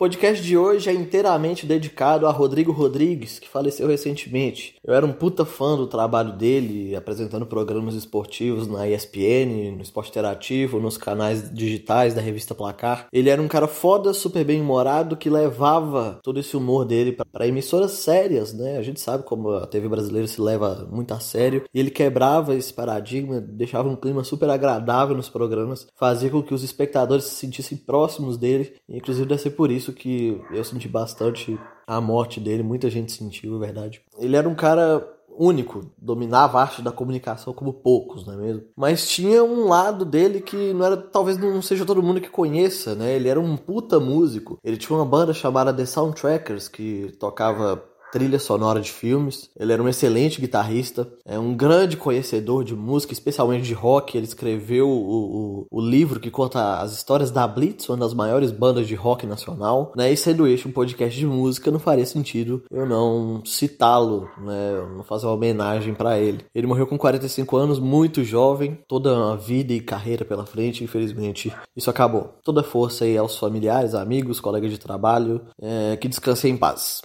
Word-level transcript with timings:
podcast 0.00 0.42
de 0.42 0.56
hoje 0.56 0.88
é 0.88 0.94
inteiramente 0.94 1.66
dedicado 1.66 2.26
a 2.26 2.30
Rodrigo 2.30 2.72
Rodrigues, 2.72 3.38
que 3.38 3.46
faleceu 3.46 3.86
recentemente. 3.86 4.74
Eu 4.82 4.94
era 4.94 5.04
um 5.04 5.12
puta 5.12 5.44
fã 5.44 5.76
do 5.76 5.86
trabalho 5.86 6.32
dele, 6.38 6.96
apresentando 6.96 7.44
programas 7.44 7.94
esportivos 7.94 8.66
na 8.66 8.88
ESPN, 8.88 9.76
no 9.76 9.82
Esporte 9.82 10.08
Interativo, 10.08 10.80
nos 10.80 10.96
canais 10.96 11.52
digitais 11.52 12.14
da 12.14 12.22
revista 12.22 12.54
Placar. 12.54 13.08
Ele 13.12 13.28
era 13.28 13.42
um 13.42 13.46
cara 13.46 13.66
foda, 13.66 14.14
super 14.14 14.42
bem 14.42 14.62
humorado, 14.62 15.18
que 15.18 15.28
levava 15.28 16.18
todo 16.22 16.40
esse 16.40 16.56
humor 16.56 16.86
dele 16.86 17.14
para 17.30 17.46
emissoras 17.46 17.90
sérias, 17.90 18.54
né? 18.54 18.78
A 18.78 18.82
gente 18.82 19.00
sabe 19.00 19.24
como 19.24 19.50
a 19.50 19.66
TV 19.66 19.86
brasileira 19.86 20.26
se 20.26 20.40
leva 20.40 20.88
muito 20.90 21.12
a 21.12 21.20
sério. 21.20 21.64
E 21.74 21.78
ele 21.78 21.90
quebrava 21.90 22.54
esse 22.54 22.72
paradigma, 22.72 23.38
deixava 23.38 23.90
um 23.90 23.96
clima 23.96 24.24
super 24.24 24.48
agradável 24.48 25.14
nos 25.14 25.28
programas, 25.28 25.86
fazia 25.94 26.30
com 26.30 26.42
que 26.42 26.54
os 26.54 26.62
espectadores 26.62 27.24
se 27.24 27.34
sentissem 27.34 27.76
próximos 27.76 28.38
dele. 28.38 28.72
Inclusive 28.88 29.28
deve 29.28 29.42
ser 29.42 29.50
por 29.50 29.70
isso 29.70 29.89
isso 29.90 29.92
que 29.92 30.40
eu 30.50 30.64
senti 30.64 30.88
bastante 30.88 31.58
a 31.86 32.00
morte 32.00 32.38
dele, 32.38 32.62
muita 32.62 32.88
gente 32.88 33.12
sentiu, 33.12 33.56
é 33.56 33.66
verdade. 33.66 34.02
Ele 34.18 34.36
era 34.36 34.48
um 34.48 34.54
cara 34.54 35.06
único, 35.28 35.90
dominava 35.96 36.58
a 36.58 36.62
arte 36.62 36.82
da 36.82 36.92
comunicação 36.92 37.52
como 37.52 37.72
poucos, 37.72 38.26
não 38.26 38.34
é 38.34 38.36
mesmo? 38.36 38.62
Mas 38.76 39.08
tinha 39.08 39.42
um 39.42 39.66
lado 39.66 40.04
dele 40.04 40.40
que 40.40 40.72
não 40.72 40.84
era, 40.84 40.96
talvez 40.96 41.38
não 41.38 41.62
seja 41.62 41.86
todo 41.86 42.02
mundo 42.02 42.20
que 42.20 42.28
conheça, 42.28 42.94
né? 42.94 43.14
Ele 43.14 43.28
era 43.28 43.40
um 43.40 43.56
puta 43.56 43.98
músico. 43.98 44.58
Ele 44.62 44.76
tinha 44.76 44.96
uma 44.96 45.04
banda 45.04 45.32
chamada 45.32 45.72
The 45.72 45.86
Soundtrackers 45.86 46.68
que 46.68 47.12
tocava 47.18 47.82
trilha 48.10 48.38
sonora 48.38 48.80
de 48.80 48.90
filmes. 48.90 49.50
Ele 49.58 49.72
era 49.72 49.82
um 49.82 49.88
excelente 49.88 50.40
guitarrista, 50.40 51.08
é 51.24 51.38
um 51.38 51.54
grande 51.54 51.96
conhecedor 51.96 52.64
de 52.64 52.74
música, 52.74 53.12
especialmente 53.12 53.64
de 53.64 53.74
rock. 53.74 54.16
Ele 54.16 54.26
escreveu 54.26 54.88
o, 54.88 55.62
o, 55.62 55.66
o, 55.70 55.80
livro 55.80 56.20
que 56.20 56.30
conta 56.30 56.78
as 56.80 56.92
histórias 56.92 57.30
da 57.30 57.46
Blitz, 57.46 57.88
uma 57.88 57.96
das 57.96 58.14
maiores 58.14 58.50
bandas 58.50 58.86
de 58.86 58.94
rock 58.94 59.26
nacional. 59.26 59.92
Né? 59.96 60.12
E 60.12 60.16
sendo 60.16 60.46
este 60.46 60.68
um 60.68 60.72
podcast 60.72 61.18
de 61.18 61.26
música, 61.26 61.70
não 61.70 61.78
faria 61.78 62.06
sentido 62.06 62.62
eu 62.70 62.86
não 62.86 63.42
citá-lo, 63.44 64.28
né? 64.38 64.86
não 64.96 65.02
fazer 65.02 65.26
uma 65.26 65.34
homenagem 65.34 65.94
para 65.94 66.18
ele. 66.18 66.44
Ele 66.54 66.66
morreu 66.66 66.86
com 66.86 66.98
45 66.98 67.56
anos, 67.56 67.78
muito 67.78 68.24
jovem, 68.24 68.78
toda 68.86 69.14
uma 69.14 69.36
vida 69.36 69.72
e 69.72 69.80
carreira 69.80 70.24
pela 70.24 70.46
frente. 70.46 70.84
Infelizmente, 70.84 71.52
isso 71.76 71.90
acabou. 71.90 72.34
Toda 72.44 72.62
força 72.62 73.04
aí 73.04 73.16
aos 73.16 73.36
familiares, 73.36 73.94
amigos, 73.94 74.40
colegas 74.40 74.70
de 74.70 74.78
trabalho. 74.78 75.42
É, 75.60 75.96
que 75.96 76.08
descansem 76.08 76.52
em 76.52 76.56
paz. 76.56 77.02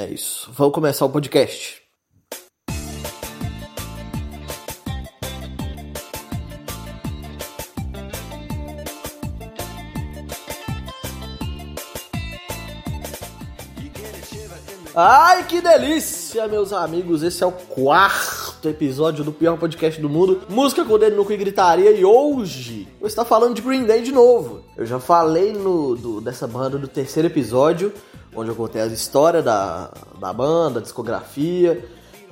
É 0.00 0.08
isso. 0.08 0.50
Vamos 0.54 0.72
começar 0.72 1.04
o 1.04 1.10
podcast. 1.10 1.82
Ai, 14.96 15.46
que 15.46 15.60
delícia, 15.60 16.48
meus 16.48 16.72
amigos! 16.72 17.22
Esse 17.22 17.44
é 17.44 17.46
o 17.46 17.52
quarto 17.52 18.70
episódio 18.70 19.22
do 19.22 19.32
pior 19.32 19.58
podcast 19.58 20.00
do 20.00 20.08
mundo. 20.08 20.40
Música 20.48 20.82
com 20.82 20.98
dedo 20.98 21.16
no 21.16 21.26
cu 21.26 21.32
e 21.32 21.36
gritaria. 21.36 21.90
E 21.90 22.06
hoje 22.06 22.88
eu 22.98 23.06
estou 23.06 23.26
falando 23.26 23.54
de 23.54 23.60
Green 23.60 23.84
Day 23.84 24.00
de 24.00 24.12
novo. 24.12 24.64
Eu 24.78 24.86
já 24.86 24.98
falei 24.98 25.52
no, 25.52 25.94
do, 25.94 26.20
dessa 26.22 26.46
banda 26.46 26.78
do 26.78 26.88
terceiro 26.88 27.28
episódio 27.28 27.92
onde 28.34 28.50
eu 28.50 28.54
contei 28.54 28.82
a 28.82 28.86
história 28.86 29.42
da, 29.42 29.90
da 30.18 30.32
banda, 30.32 30.80
discografia 30.80 31.84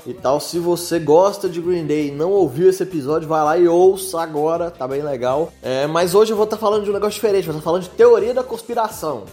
e 0.07 0.15
tal. 0.15 0.41
Se 0.41 0.59
você 0.59 0.99
gosta 0.99 1.49
de 1.49 1.61
Green 1.61 1.87
Day 1.87 2.09
e 2.09 2.13
não 2.13 2.31
ouviu 2.31 2.71
esse 2.71 2.83
episódio, 2.83 3.29
vai 3.29 3.43
lá 3.43 3.59
e 3.59 3.69
ouça 3.69 4.21
agora, 4.21 4.71
tá 4.71 4.87
bem 4.87 5.03
legal. 5.03 5.53
É, 5.63 5.87
mas 5.87 6.15
hoje 6.15 6.33
eu 6.33 6.37
vou 6.37 6.45
estar 6.45 6.57
tá 6.57 6.61
falando 6.61 6.85
de 6.85 6.91
um 6.91 6.95
negócio 6.95 7.15
diferente, 7.15 7.45
vou 7.45 7.53
estar 7.53 7.61
tá 7.61 7.65
falando 7.65 7.83
de 7.83 7.91
teoria 7.91 8.33
da 8.33 8.43
conspiração. 8.43 9.25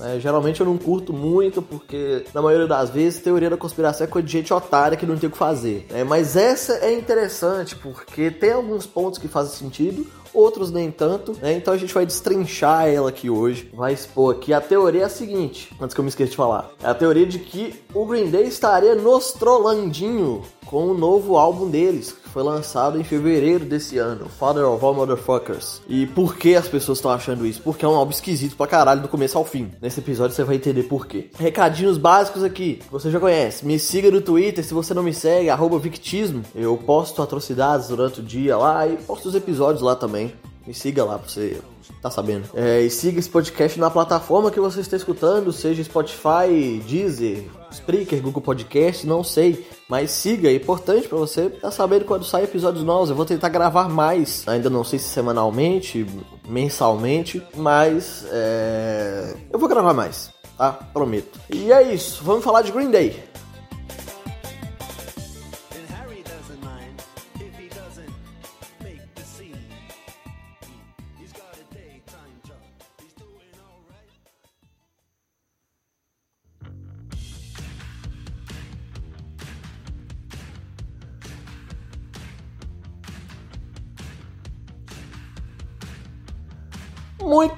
É, 0.00 0.18
geralmente 0.20 0.60
eu 0.60 0.66
não 0.66 0.76
curto 0.76 1.12
muito, 1.12 1.62
porque 1.62 2.24
na 2.34 2.42
maioria 2.42 2.66
das 2.66 2.90
vezes 2.90 3.20
teoria 3.20 3.50
da 3.50 3.56
conspiração 3.56 4.06
é 4.06 4.08
coisa 4.08 4.26
de 4.26 4.32
gente 4.32 4.52
otária 4.52 4.96
que 4.96 5.06
não 5.06 5.16
tem 5.16 5.28
o 5.28 5.32
que 5.32 5.38
fazer. 5.38 5.86
É, 5.90 6.04
mas 6.04 6.36
essa 6.36 6.74
é 6.74 6.92
interessante, 6.92 7.76
porque 7.76 8.30
tem 8.30 8.52
alguns 8.52 8.86
pontos 8.86 9.18
que 9.18 9.28
fazem 9.28 9.54
sentido, 9.54 10.06
outros 10.32 10.70
nem 10.70 10.90
tanto, 10.90 11.34
né? 11.40 11.54
Então 11.54 11.72
a 11.72 11.76
gente 11.76 11.94
vai 11.94 12.04
destrinchar 12.04 12.88
ela 12.88 13.08
aqui 13.08 13.30
hoje, 13.30 13.70
vai 13.72 13.92
expor 13.94 14.34
aqui. 14.34 14.52
A 14.52 14.60
teoria 14.60 15.02
é 15.02 15.04
a 15.04 15.08
seguinte, 15.08 15.74
antes 15.80 15.94
que 15.94 16.00
eu 16.00 16.04
me 16.04 16.10
esqueça 16.10 16.30
de 16.30 16.36
falar. 16.36 16.70
É 16.82 16.88
a 16.88 16.94
teoria 16.94 17.26
de 17.26 17.38
que 17.38 17.74
o 17.94 18.04
Green 18.04 18.30
Day 18.30 18.46
estaria 18.46 18.94
nostrolandinho 18.94 20.42
com 20.66 20.88
o 20.88 20.94
novo 20.94 21.36
álbum 21.38 21.70
deles, 21.70 22.14
foi 22.36 22.42
lançado 22.42 23.00
em 23.00 23.02
fevereiro 23.02 23.64
desse 23.64 23.96
ano, 23.96 24.28
Father 24.28 24.68
of 24.68 24.84
All 24.84 24.92
Motherfuckers. 24.92 25.80
E 25.88 26.06
por 26.06 26.36
que 26.36 26.54
as 26.54 26.68
pessoas 26.68 26.98
estão 26.98 27.10
achando 27.10 27.46
isso? 27.46 27.62
Porque 27.62 27.82
é 27.82 27.88
um 27.88 27.94
álbum 27.94 28.10
esquisito 28.10 28.54
pra 28.54 28.66
caralho 28.66 29.00
do 29.00 29.08
começo 29.08 29.38
ao 29.38 29.44
fim. 29.46 29.70
Nesse 29.80 30.00
episódio 30.00 30.36
você 30.36 30.44
vai 30.44 30.56
entender 30.56 30.82
por 30.82 31.06
quê. 31.06 31.30
Recadinhos 31.38 31.96
básicos 31.96 32.44
aqui, 32.44 32.82
você 32.90 33.10
já 33.10 33.18
conhece. 33.18 33.64
Me 33.64 33.78
siga 33.78 34.10
no 34.10 34.20
Twitter, 34.20 34.62
se 34.62 34.74
você 34.74 34.92
não 34.92 35.02
me 35.02 35.14
segue, 35.14 35.48
Victismo. 35.80 36.42
Eu 36.54 36.76
posto 36.76 37.22
atrocidades 37.22 37.88
durante 37.88 38.20
o 38.20 38.22
dia 38.22 38.54
lá 38.58 38.86
e 38.86 38.98
posto 38.98 39.30
os 39.30 39.34
episódios 39.34 39.80
lá 39.80 39.96
também. 39.96 40.34
Me 40.66 40.74
siga 40.74 41.04
lá 41.04 41.18
pra 41.18 41.30
você 41.30 41.58
tá 42.02 42.10
sabendo. 42.10 42.44
É, 42.54 42.82
e 42.82 42.90
siga 42.90 43.18
esse 43.18 43.30
podcast 43.30 43.78
na 43.80 43.90
plataforma 43.90 44.50
que 44.50 44.60
você 44.60 44.80
está 44.80 44.96
escutando, 44.96 45.52
seja 45.52 45.82
Spotify, 45.82 46.82
Deezer, 46.86 47.44
Spreaker, 47.70 48.20
Google 48.20 48.42
Podcast, 48.42 49.06
não 49.06 49.22
sei. 49.22 49.66
Mas 49.88 50.10
siga, 50.10 50.48
é 50.48 50.54
importante 50.54 51.08
para 51.08 51.18
você 51.18 51.46
estar 51.46 51.60
tá 51.60 51.70
sabendo 51.70 52.04
quando 52.04 52.24
sai 52.24 52.44
episódios 52.44 52.84
novos. 52.84 53.10
Eu 53.10 53.16
vou 53.16 53.24
tentar 53.24 53.48
gravar 53.48 53.88
mais, 53.88 54.46
ainda 54.48 54.68
não 54.68 54.84
sei 54.84 54.98
se 54.98 55.08
semanalmente, 55.08 56.06
mensalmente, 56.48 57.42
mas 57.54 58.26
é... 58.30 59.34
eu 59.52 59.58
vou 59.58 59.68
gravar 59.68 59.94
mais, 59.94 60.30
tá? 60.56 60.72
Prometo. 60.72 61.38
E 61.48 61.72
é 61.72 61.94
isso, 61.94 62.22
vamos 62.24 62.44
falar 62.44 62.62
de 62.62 62.72
Green 62.72 62.90
Day. 62.90 63.35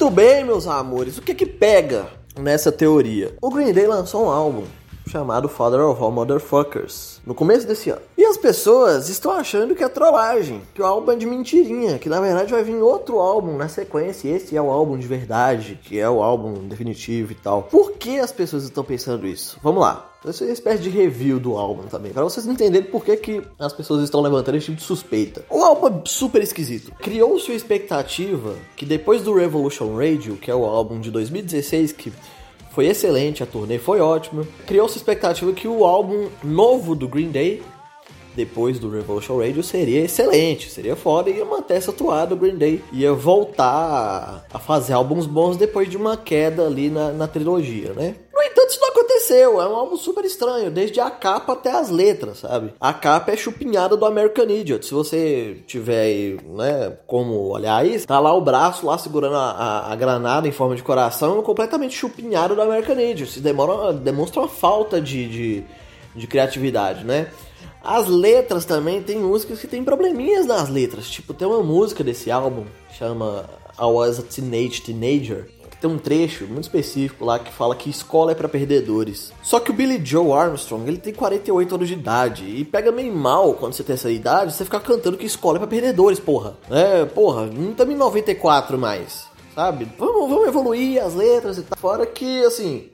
Muito 0.08 0.16
bem, 0.16 0.42
meus 0.42 0.66
amores. 0.66 1.18
O 1.18 1.22
que 1.22 1.34
que 1.34 1.44
pega 1.44 2.06
nessa 2.34 2.72
teoria? 2.72 3.34
O 3.42 3.50
Green 3.50 3.74
Day 3.74 3.86
lançou 3.86 4.24
um 4.24 4.30
álbum 4.30 4.64
chamado 5.06 5.50
Father 5.50 5.80
of 5.80 6.02
All 6.02 6.10
Motherfuckers 6.10 7.20
no 7.26 7.34
começo 7.34 7.66
desse 7.66 7.90
ano. 7.90 8.00
E 8.16 8.24
as 8.24 8.38
pessoas 8.38 9.10
estão 9.10 9.32
achando 9.32 9.74
que 9.74 9.84
é 9.84 9.88
trollagem, 9.88 10.62
que 10.72 10.80
o 10.80 10.86
álbum 10.86 11.12
é 11.12 11.16
de 11.16 11.26
mentirinha, 11.26 11.98
que 11.98 12.08
na 12.08 12.22
verdade 12.22 12.50
vai 12.50 12.64
vir 12.64 12.76
outro 12.76 13.18
álbum 13.18 13.58
na 13.58 13.68
sequência, 13.68 14.28
e 14.28 14.32
esse 14.32 14.56
é 14.56 14.62
o 14.62 14.70
álbum 14.70 14.96
de 14.96 15.06
verdade, 15.06 15.78
que 15.84 15.98
é 15.98 16.08
o 16.08 16.22
álbum 16.22 16.54
definitivo 16.66 17.32
e 17.32 17.34
tal. 17.34 17.64
Por 17.64 17.92
que 17.92 18.18
as 18.18 18.32
pessoas 18.32 18.64
estão 18.64 18.82
pensando 18.82 19.26
isso? 19.26 19.58
Vamos 19.62 19.82
lá. 19.82 20.07
Essa 20.26 20.44
é 20.44 20.48
uma 20.48 20.52
espécie 20.52 20.82
de 20.82 20.90
review 20.90 21.38
do 21.38 21.56
álbum 21.56 21.84
também, 21.84 22.12
para 22.12 22.24
vocês 22.24 22.44
entenderem 22.44 22.90
por 22.90 23.04
que, 23.04 23.16
que 23.16 23.42
as 23.58 23.72
pessoas 23.72 24.02
estão 24.02 24.20
levantando 24.20 24.56
esse 24.56 24.66
tipo 24.66 24.78
de 24.78 24.82
suspeita. 24.82 25.44
O 25.48 25.62
álbum 25.62 25.86
é 25.86 26.02
super 26.06 26.42
esquisito. 26.42 26.92
Criou-se 27.00 27.50
a 27.52 27.54
expectativa 27.54 28.56
que 28.76 28.84
depois 28.84 29.22
do 29.22 29.32
Revolution 29.32 29.96
Radio, 29.96 30.36
que 30.36 30.50
é 30.50 30.54
o 30.54 30.64
álbum 30.64 31.00
de 31.00 31.10
2016 31.10 31.92
que 31.92 32.12
foi 32.72 32.86
excelente, 32.86 33.42
a 33.42 33.46
turnê 33.46 33.78
foi 33.78 34.00
ótima. 34.00 34.46
Criou-se 34.66 34.94
a 34.94 34.98
expectativa 34.98 35.52
que 35.52 35.68
o 35.68 35.84
álbum 35.84 36.28
novo 36.42 36.96
do 36.96 37.06
Green 37.08 37.30
Day 37.30 37.62
depois 38.38 38.78
do 38.78 38.88
Revolution 38.88 39.40
Radio 39.40 39.64
seria 39.64 40.04
excelente, 40.04 40.70
seria 40.70 40.94
foda 40.94 41.28
ia 41.28 41.44
manter 41.44 41.74
essa 41.74 41.92
toada 41.92 42.36
do 42.36 42.36
Green 42.36 42.56
Day. 42.56 42.80
Ia 42.92 43.12
voltar 43.12 44.46
a 44.52 44.58
fazer 44.60 44.92
álbuns 44.92 45.26
bons 45.26 45.56
depois 45.56 45.90
de 45.90 45.96
uma 45.96 46.16
queda 46.16 46.64
ali 46.64 46.88
na, 46.88 47.10
na 47.10 47.26
trilogia, 47.26 47.92
né? 47.94 48.14
Aconteceu. 49.28 49.60
É 49.60 49.68
um 49.68 49.76
álbum 49.76 49.96
super 49.96 50.24
estranho, 50.24 50.70
desde 50.70 51.00
a 51.00 51.10
capa 51.10 51.52
até 51.52 51.70
as 51.70 51.90
letras, 51.90 52.38
sabe? 52.38 52.72
A 52.80 52.92
capa 52.92 53.32
é 53.32 53.36
chupinhada 53.36 53.96
do 53.96 54.06
American 54.06 54.48
Idiot. 54.48 54.86
Se 54.86 54.94
você 54.94 55.62
tiver 55.66 56.00
aí, 56.00 56.40
né, 56.44 56.96
como 57.06 57.34
olhar 57.50 57.86
isso, 57.86 58.06
tá 58.06 58.18
lá 58.18 58.32
o 58.32 58.40
braço 58.40 58.86
lá 58.86 58.96
segurando 58.96 59.36
a, 59.36 59.50
a, 59.50 59.92
a 59.92 59.96
granada 59.96 60.48
em 60.48 60.52
forma 60.52 60.74
de 60.74 60.82
coração, 60.82 61.42
completamente 61.42 61.94
chupinhado 61.94 62.54
do 62.54 62.62
American 62.62 62.98
Idiot. 62.98 63.24
Isso 63.30 63.40
demora, 63.40 63.92
demonstra 63.92 64.40
uma 64.40 64.48
falta 64.48 65.00
de, 65.00 65.28
de, 65.28 65.64
de 66.14 66.26
criatividade, 66.26 67.04
né? 67.04 67.28
As 67.82 68.08
letras 68.08 68.64
também, 68.64 69.02
tem 69.02 69.18
músicas 69.18 69.60
que 69.60 69.66
tem 69.66 69.84
probleminhas 69.84 70.46
nas 70.46 70.68
letras. 70.68 71.08
Tipo, 71.08 71.32
tem 71.32 71.46
uma 71.46 71.62
música 71.62 72.02
desse 72.02 72.30
álbum, 72.30 72.64
chama 72.98 73.48
I 73.78 73.84
Was 73.84 74.18
a 74.18 74.22
Teenage 74.22 74.82
Teenager, 74.82 75.48
tem 75.80 75.90
um 75.90 75.98
trecho 75.98 76.44
muito 76.46 76.64
específico 76.64 77.24
lá 77.24 77.38
que 77.38 77.52
fala 77.52 77.76
que 77.76 77.90
escola 77.90 78.32
é 78.32 78.34
para 78.34 78.48
perdedores. 78.48 79.32
Só 79.42 79.60
que 79.60 79.70
o 79.70 79.74
Billy 79.74 80.00
Joe 80.04 80.32
Armstrong, 80.32 80.86
ele 80.88 80.98
tem 80.98 81.14
48 81.14 81.74
anos 81.74 81.88
de 81.88 81.94
idade 81.94 82.44
e 82.44 82.64
pega 82.64 82.90
meio 82.90 83.14
mal 83.14 83.54
quando 83.54 83.74
você 83.74 83.84
tem 83.84 83.94
essa 83.94 84.10
idade, 84.10 84.52
você 84.52 84.64
ficar 84.64 84.80
cantando 84.80 85.16
que 85.16 85.26
escola 85.26 85.58
é 85.58 85.60
para 85.60 85.68
perdedores, 85.68 86.18
porra. 86.18 86.56
É, 86.70 87.04
porra, 87.04 87.46
não 87.46 87.70
estamos 87.70 87.94
em 87.94 87.98
94 87.98 88.78
mais 88.78 89.28
sabe? 89.58 89.88
Vamos, 89.98 90.30
vamos 90.30 90.46
evoluir 90.46 91.02
as 91.04 91.14
letras 91.14 91.58
e 91.58 91.62
tal. 91.62 91.76
Fora 91.76 92.06
que, 92.06 92.44
assim, 92.44 92.90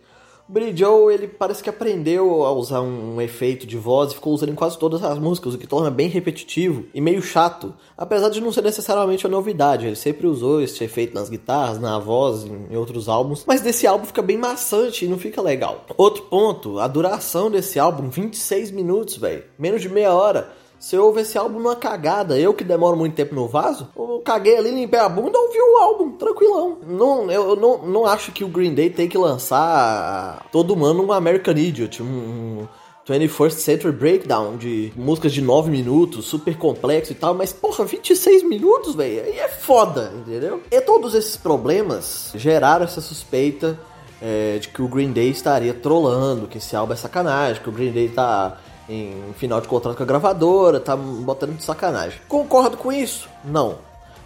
o 0.49 0.53
Billy 0.53 0.77
Joe, 0.77 1.13
ele 1.13 1.27
parece 1.27 1.63
que 1.63 1.71
aprendeu 1.71 2.45
a 2.45 2.53
usar 2.53 2.83
um, 2.83 3.21
efeito 3.21 3.67
de 3.67 3.79
voz 3.79 4.13
e 4.13 4.15
ficou 4.15 4.35
usando 4.35 4.51
em 4.51 4.55
quase 4.55 4.79
todas 4.79 5.03
as 5.03 5.19
músicas, 5.19 5.55
o 5.55 5.59
que 5.59 5.67
torna 5.67 5.91
bem 5.91 6.09
repetitivo 6.09 6.85
e 6.93 7.01
meio 7.01 7.23
chato. 7.23 7.75
Apesar 7.97 8.29
de 8.29 8.41
não 8.41 8.53
ser 8.53 8.63
necessariamente 8.63 9.27
uma 9.27 9.37
novidade, 9.37 9.87
ele 9.87 9.97
sempre 9.97 10.27
usou 10.27 10.61
esse 10.61 10.85
efeito 10.85 11.15
nas 11.15 11.31
guitarras, 11.31 11.81
na 11.81 11.99
voz, 11.99 12.45
em, 12.45 12.73
em 12.73 12.77
outros 12.77 13.09
álbuns, 13.09 13.45
mas 13.47 13.63
desse 13.63 13.87
álbum 13.87 14.05
fica 14.05 14.21
bem 14.21 14.37
maçante 14.37 15.07
e 15.07 15.09
não 15.09 15.19
fica 15.19 15.41
legal. 15.41 15.87
Outro 15.97 16.25
ponto, 16.25 16.79
a 16.79 16.87
duração 16.87 17.51
desse 17.51 17.79
álbum, 17.79 18.11
26 18.11 18.71
minutos, 18.71 19.17
velho. 19.17 19.45
Menos 19.59 19.81
de 19.81 19.89
meia 19.89 20.13
hora. 20.13 20.53
Você 20.85 20.99
ouve 20.99 21.23
esse 21.23 21.39
álbum 21.39 21.61
numa 21.61 21.75
cagada. 21.75 22.39
Eu 22.39 22.53
que 22.53 22.63
demoro 22.63 22.95
muito 22.95 23.15
tempo 23.15 23.35
no 23.35 23.49
vaso, 23.49 23.89
eu 23.97 24.21
caguei 24.23 24.59
ali, 24.59 24.71
limpei 24.71 25.01
a 25.01 25.09
bunda, 25.09 25.39
ouvi 25.39 25.59
o 25.59 25.79
álbum, 25.79 26.11
tranquilão. 26.11 26.77
Não, 26.87 27.31
eu 27.31 27.57
não, 27.57 27.79
não 27.79 28.05
acho 28.05 28.31
que 28.33 28.45
o 28.45 28.49
Green 28.49 28.75
Day 28.75 28.91
tem 28.91 29.09
que 29.09 29.17
lançar 29.17 30.47
todo 30.53 30.85
ano 30.85 31.03
um 31.03 31.11
American 31.11 31.55
Idiot, 31.55 32.03
um, 32.03 32.69
21st 33.09 33.53
Century 33.53 33.93
Breakdown 33.95 34.59
de 34.59 34.93
músicas 34.95 35.33
de 35.33 35.41
9 35.41 35.71
minutos, 35.71 36.27
super 36.27 36.55
complexo 36.59 37.13
e 37.13 37.15
tal, 37.15 37.33
mas 37.33 37.51
porra, 37.51 37.87
26 37.87 38.43
minutos, 38.43 38.95
velho, 38.95 39.25
aí 39.25 39.39
é 39.39 39.49
foda, 39.49 40.13
entendeu? 40.15 40.61
E 40.71 40.83
todos 40.83 41.15
esses 41.15 41.39
problemas 41.39 42.31
geraram 42.35 42.85
essa 42.85 43.01
suspeita 43.01 43.81
é, 44.21 44.59
de 44.59 44.69
que 44.69 44.83
o 44.83 44.89
Green 44.89 45.13
Day 45.13 45.31
estaria 45.31 45.73
trolando, 45.73 46.47
que 46.47 46.59
esse 46.59 46.77
álbum 46.77 46.93
é 46.93 46.97
sacanagem, 46.97 47.63
que 47.63 47.71
o 47.71 47.73
Green 47.73 47.91
Day 47.91 48.11
tá 48.11 48.59
em 48.89 49.33
final 49.37 49.61
de 49.61 49.69
contrato 49.69 49.97
com 49.97 50.03
a 50.03 50.07
gravadora, 50.07 50.81
tá 50.81 50.97
botando 50.97 51.57
de 51.57 51.65
sacanagem. 51.65 52.21
Concordo 52.29 52.77
com 52.77 52.93
isso? 52.93 53.29
Não. 53.45 53.79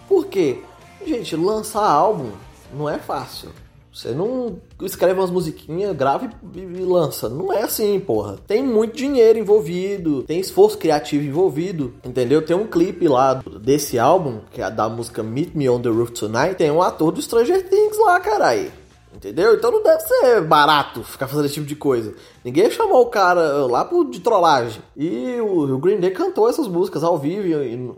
Por 0.08 0.26
quê? 0.26 0.62
Gente, 1.06 1.36
lançar 1.36 1.88
álbum 1.88 2.30
não 2.72 2.88
é 2.88 2.98
fácil. 2.98 3.50
Você 3.92 4.10
não 4.10 4.58
escreve 4.82 5.18
umas 5.18 5.30
musiquinhas, 5.30 5.96
grava 5.96 6.30
e, 6.54 6.58
e, 6.60 6.84
lança. 6.84 7.28
Não 7.28 7.52
é 7.52 7.62
assim, 7.62 7.98
porra. 7.98 8.38
Tem 8.46 8.62
muito 8.62 8.96
dinheiro 8.96 9.38
envolvido, 9.38 10.22
tem 10.22 10.38
esforço 10.38 10.78
criativo 10.78 11.24
envolvido, 11.24 11.94
entendeu? 12.04 12.40
Tem 12.40 12.56
um 12.56 12.66
clipe 12.66 13.08
lá 13.08 13.42
desse 13.60 13.98
álbum, 13.98 14.38
que 14.52 14.62
é 14.62 14.70
da 14.70 14.88
música 14.88 15.20
Meet 15.22 15.54
Me 15.54 15.68
on 15.68 15.80
the 15.80 15.88
Roof 15.88 16.12
Tonight, 16.12 16.54
tem 16.54 16.70
um 16.70 16.80
ator 16.80 17.10
do 17.10 17.20
Stranger 17.20 17.68
Things 17.68 17.98
lá, 17.98 18.20
caralho. 18.20 18.70
Entendeu? 19.18 19.56
Então 19.56 19.72
não 19.72 19.82
deve 19.82 20.00
ser 20.02 20.40
barato 20.42 21.02
ficar 21.02 21.26
fazendo 21.26 21.46
esse 21.46 21.54
tipo 21.54 21.66
de 21.66 21.74
coisa. 21.74 22.14
Ninguém 22.44 22.70
chamou 22.70 23.02
o 23.02 23.06
cara 23.06 23.66
lá 23.66 23.84
por, 23.84 24.08
de 24.08 24.20
trollagem. 24.20 24.80
E 24.96 25.40
o, 25.40 25.76
Green 25.78 25.98
Day 25.98 26.12
cantou 26.12 26.48
essas 26.48 26.68
músicas 26.68 27.02
ao 27.02 27.18
vivo 27.18 27.48
e, 27.48 27.90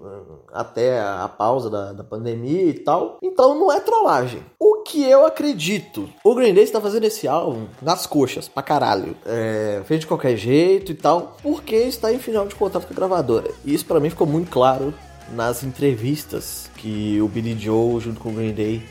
até 0.50 0.98
a, 0.98 1.24
a 1.24 1.28
pausa 1.28 1.68
da, 1.68 1.92
da, 1.92 2.02
pandemia 2.02 2.62
e 2.62 2.72
tal. 2.72 3.18
Então 3.22 3.54
não 3.54 3.70
é 3.70 3.80
trollagem. 3.80 4.42
O 4.58 4.82
que 4.82 5.04
eu 5.04 5.26
acredito? 5.26 6.08
O 6.24 6.34
Green 6.34 6.54
Day 6.54 6.64
está 6.64 6.80
fazendo 6.80 7.04
esse 7.04 7.28
álbum 7.28 7.66
nas 7.82 8.06
coxas, 8.06 8.48
pra 8.48 8.62
caralho. 8.62 9.14
É, 9.26 9.82
fez 9.84 10.00
de 10.00 10.06
qualquer 10.06 10.38
jeito 10.38 10.90
e 10.90 10.94
tal, 10.94 11.36
porque 11.42 11.76
está 11.76 12.10
em 12.10 12.18
final 12.18 12.46
de 12.46 12.54
contrato 12.54 12.86
com 12.86 12.94
a 12.94 12.96
gravadora. 12.96 13.50
E 13.62 13.74
isso 13.74 13.84
para 13.84 14.00
mim 14.00 14.08
ficou 14.08 14.26
muito 14.26 14.50
claro 14.50 14.94
nas 15.34 15.62
entrevistas 15.62 16.70
que 16.76 17.20
o 17.20 17.28
Billy 17.28 17.58
Joe, 17.58 18.00
junto 18.00 18.18
com 18.18 18.30
o 18.30 18.32
Green 18.32 18.54
Day, 18.54 18.82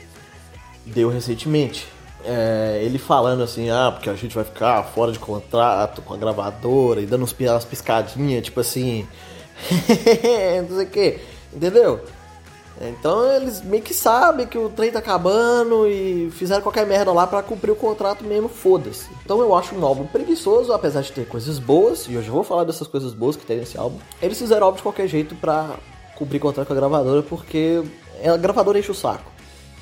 deu 0.86 1.08
recentemente 1.08 1.88
é, 2.24 2.80
ele 2.82 2.98
falando 2.98 3.42
assim, 3.42 3.70
ah, 3.70 3.90
porque 3.92 4.10
a 4.10 4.14
gente 4.14 4.34
vai 4.34 4.44
ficar 4.44 4.82
fora 4.84 5.12
de 5.12 5.18
contrato 5.18 6.02
com 6.02 6.14
a 6.14 6.16
gravadora 6.16 7.00
e 7.00 7.06
dando 7.06 7.24
uns, 7.24 7.34
umas 7.38 7.64
piscadinhas, 7.64 8.44
tipo 8.44 8.60
assim, 8.60 9.06
não 10.68 10.76
sei 10.76 10.86
o 10.86 10.90
que, 10.90 11.20
entendeu? 11.52 12.00
Então 12.80 13.30
eles 13.30 13.62
meio 13.62 13.82
que 13.82 13.92
sabem 13.92 14.46
que 14.46 14.56
o 14.56 14.70
trem 14.70 14.90
tá 14.90 15.00
acabando 15.00 15.86
e 15.86 16.30
fizeram 16.30 16.62
qualquer 16.62 16.86
merda 16.86 17.12
lá 17.12 17.26
para 17.26 17.42
cumprir 17.42 17.70
o 17.72 17.76
contrato 17.76 18.24
mesmo, 18.24 18.48
foda-se. 18.48 19.08
Então 19.22 19.40
eu 19.40 19.54
acho 19.54 19.74
um 19.74 19.84
álbum 19.84 20.06
preguiçoso, 20.06 20.72
apesar 20.72 21.02
de 21.02 21.12
ter 21.12 21.26
coisas 21.26 21.58
boas, 21.58 22.06
e 22.08 22.16
hoje 22.16 22.28
eu 22.28 22.32
vou 22.32 22.42
falar 22.42 22.64
dessas 22.64 22.88
coisas 22.88 23.12
boas 23.12 23.36
que 23.36 23.44
tem 23.44 23.58
nesse 23.58 23.76
álbum. 23.76 23.98
Eles 24.22 24.38
fizeram 24.38 24.66
álbum 24.66 24.76
de 24.76 24.82
qualquer 24.82 25.06
jeito 25.06 25.34
pra 25.34 25.76
cumprir 26.16 26.38
contrato 26.40 26.66
com 26.66 26.72
a 26.72 26.76
gravadora, 26.76 27.22
porque 27.22 27.82
a 28.24 28.36
gravadora 28.38 28.78
enche 28.78 28.90
o 28.90 28.94
saco, 28.94 29.30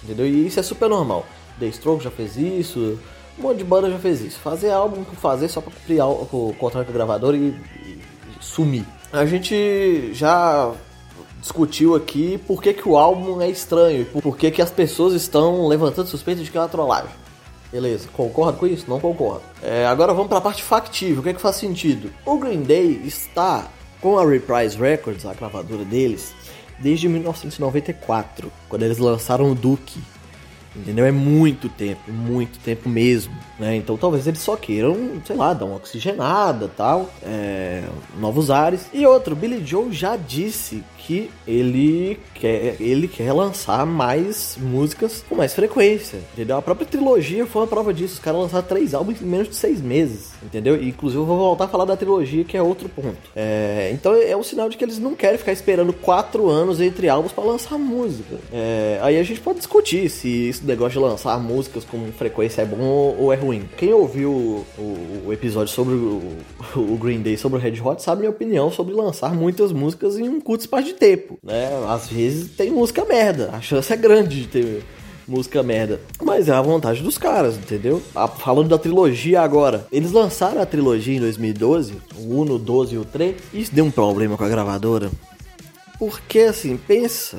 entendeu? 0.02 0.26
E 0.26 0.48
isso 0.48 0.58
é 0.58 0.62
super 0.62 0.88
normal. 0.88 1.24
The 1.58 1.70
Stroke 1.70 2.04
já 2.04 2.10
fez 2.10 2.36
isso, 2.36 2.98
um 3.38 3.42
monte 3.42 3.58
de 3.58 3.64
banda 3.64 3.90
já 3.90 3.98
fez 3.98 4.20
isso. 4.20 4.38
Fazer 4.40 4.70
álbum 4.70 5.04
por 5.04 5.14
fazer 5.14 5.48
só 5.48 5.60
pra 5.60 5.72
cumprir 5.72 6.02
o 6.02 6.54
contrato 6.58 6.86
com 6.86 6.92
o 6.92 6.94
gravador 6.94 7.34
e, 7.34 7.48
e, 7.48 7.98
sumir. 8.40 8.84
A 9.12 9.24
gente 9.24 10.12
já 10.12 10.72
discutiu 11.40 11.94
aqui 11.94 12.38
por 12.46 12.62
que, 12.62 12.74
que 12.74 12.88
o 12.88 12.96
álbum 12.96 13.40
é 13.40 13.48
estranho 13.48 14.04
por 14.06 14.36
que, 14.36 14.50
que 14.50 14.60
as 14.60 14.70
pessoas 14.70 15.14
estão 15.14 15.66
levantando 15.68 16.08
suspeitas 16.08 16.44
de 16.44 16.50
que 16.50 16.58
é 16.58 16.60
uma 16.60 16.68
trollagem. 16.68 17.10
Beleza, 17.70 18.08
concordo 18.12 18.58
com 18.58 18.66
isso? 18.66 18.86
Não 18.88 18.98
concordo. 18.98 19.42
É, 19.62 19.86
agora 19.86 20.12
vamos 20.12 20.28
para 20.28 20.38
a 20.38 20.40
parte 20.40 20.62
factível, 20.62 21.20
o 21.20 21.22
que 21.22 21.28
é 21.28 21.34
que 21.34 21.40
faz 21.40 21.56
sentido? 21.56 22.10
O 22.24 22.38
Green 22.38 22.62
Day 22.62 23.02
está 23.04 23.66
com 24.00 24.18
a 24.18 24.24
Reprise 24.24 24.76
Records, 24.76 25.26
a 25.26 25.34
gravadora 25.34 25.84
deles, 25.84 26.34
desde 26.78 27.08
1994, 27.08 28.50
quando 28.68 28.82
eles 28.82 28.98
lançaram 28.98 29.50
o 29.50 29.54
Duke, 29.54 30.00
Entendeu? 30.76 31.06
É 31.06 31.10
muito 31.10 31.68
tempo, 31.68 32.10
muito 32.10 32.58
tempo 32.60 32.88
mesmo, 32.88 33.34
né? 33.58 33.76
Então 33.76 33.96
talvez 33.96 34.26
eles 34.26 34.40
só 34.40 34.54
queiram, 34.54 35.20
sei 35.24 35.34
lá, 35.34 35.52
dar 35.52 35.64
uma 35.64 35.76
oxigenada 35.76 36.68
tal, 36.68 37.10
é, 37.22 37.84
novos 38.18 38.50
ares. 38.50 38.86
E 38.92 39.06
outro, 39.06 39.34
Billy 39.34 39.64
Joe 39.64 39.92
já 39.92 40.16
disse 40.16 40.84
que 41.08 41.30
ele 41.46 42.20
quer, 42.34 42.76
ele 42.78 43.08
quer 43.08 43.32
lançar 43.32 43.86
mais 43.86 44.58
músicas 44.60 45.24
com 45.26 45.34
mais 45.34 45.54
frequência, 45.54 46.18
entendeu? 46.34 46.58
A 46.58 46.60
própria 46.60 46.86
trilogia 46.86 47.46
foi 47.46 47.62
uma 47.62 47.66
prova 47.66 47.94
disso. 47.94 48.14
Os 48.14 48.18
caras 48.18 48.42
lançaram 48.42 48.66
três 48.66 48.92
álbuns 48.92 49.22
em 49.22 49.24
menos 49.24 49.48
de 49.48 49.56
seis 49.56 49.80
meses, 49.80 50.32
entendeu? 50.42 50.76
E, 50.76 50.90
inclusive 50.90 51.22
eu 51.22 51.24
vou 51.24 51.38
voltar 51.38 51.64
a 51.64 51.68
falar 51.68 51.86
da 51.86 51.96
trilogia, 51.96 52.44
que 52.44 52.58
é 52.58 52.62
outro 52.62 52.90
ponto. 52.90 53.16
É, 53.34 53.90
então 53.94 54.14
é 54.14 54.36
um 54.36 54.42
sinal 54.42 54.68
de 54.68 54.76
que 54.76 54.84
eles 54.84 54.98
não 54.98 55.14
querem 55.14 55.38
ficar 55.38 55.52
esperando 55.52 55.94
quatro 55.94 56.50
anos 56.50 56.78
entre 56.78 57.08
álbuns 57.08 57.32
para 57.32 57.44
lançar 57.44 57.78
música. 57.78 58.36
É, 58.52 58.98
aí 59.00 59.18
a 59.18 59.22
gente 59.22 59.40
pode 59.40 59.60
discutir 59.60 60.10
se 60.10 60.48
esse 60.48 60.66
negócio 60.66 61.00
de 61.00 61.06
lançar 61.06 61.40
músicas 61.40 61.86
com 61.86 62.12
frequência 62.12 62.60
é 62.60 62.66
bom 62.66 63.16
ou 63.18 63.32
é 63.32 63.36
ruim. 63.36 63.66
Quem 63.78 63.94
ouviu 63.94 64.30
o, 64.30 64.66
o, 65.24 65.32
episódio 65.32 65.72
sobre 65.72 65.94
o, 65.94 66.20
o, 66.76 66.98
Green 66.98 67.22
Day, 67.22 67.38
sobre 67.38 67.58
o 67.58 67.62
Red 67.62 67.80
Hot, 67.82 68.02
sabe 68.02 68.20
minha 68.20 68.30
opinião 68.30 68.70
sobre 68.70 68.92
lançar 68.92 69.34
muitas 69.34 69.72
músicas 69.72 70.18
em 70.18 70.28
um 70.28 70.38
curto 70.38 70.60
espaço 70.60 70.84
de 70.84 70.97
tempo, 70.98 71.38
né? 71.42 71.70
Às 71.88 72.08
vezes 72.08 72.50
tem 72.56 72.70
música 72.70 73.04
merda, 73.04 73.50
a 73.52 73.60
chance 73.60 73.92
é 73.92 73.96
grande 73.96 74.42
de 74.42 74.48
ter 74.48 74.84
música 75.26 75.62
merda. 75.62 76.00
Mas 76.22 76.48
é 76.48 76.52
a 76.52 76.62
vontade 76.62 77.02
dos 77.02 77.18
caras, 77.18 77.56
entendeu? 77.56 78.02
Falando 78.38 78.68
da 78.68 78.78
trilogia 78.78 79.42
agora, 79.42 79.86
eles 79.92 80.10
lançaram 80.10 80.60
a 80.60 80.66
trilogia 80.66 81.16
em 81.16 81.20
2012, 81.20 81.94
o 82.16 82.42
1, 82.42 82.52
o 82.52 82.58
12 82.58 82.94
e 82.94 82.98
o 82.98 83.04
3, 83.04 83.36
e 83.52 83.60
isso 83.60 83.74
deu 83.74 83.84
um 83.84 83.90
problema 83.90 84.36
com 84.36 84.44
a 84.44 84.48
gravadora. 84.48 85.10
Porque 85.98 86.40
assim, 86.40 86.76
pensa, 86.76 87.38